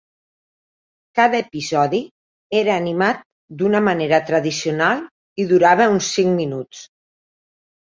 [1.19, 1.99] Cada episodi
[2.61, 3.21] era animat
[3.61, 5.05] d'una manera tradicional
[5.45, 6.85] i durava uns cinc minuts.